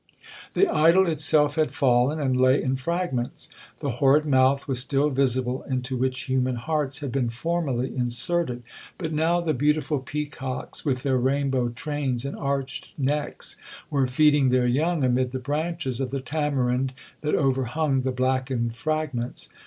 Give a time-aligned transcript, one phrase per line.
[0.55, 3.49] The idol itself had fallen, and lay in fragments.
[3.81, 8.63] The horrid mouth was still visible, into which human hearts had been formerly inserted.
[8.97, 13.57] But now, the beautiful peacocks, with their rain bow trains and arched necks,
[13.91, 19.49] were feeding their young amid the branches of the tamarind that overhung the blackened fragments.